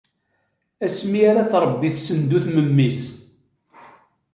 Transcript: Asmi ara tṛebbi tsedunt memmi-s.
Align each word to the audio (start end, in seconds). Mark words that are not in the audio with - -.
Asmi 0.85 1.19
ara 1.29 1.49
tṛebbi 1.51 1.89
tsedunt 1.95 2.45
memmi-s. 2.55 3.01